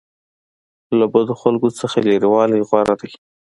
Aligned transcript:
له 0.97 1.05
بدو 1.13 1.33
خلکو 1.41 1.67
څخه 1.79 1.97
لرې 2.07 2.27
والی 2.33 2.59
غوره 2.69 2.95
دی. 3.01 3.11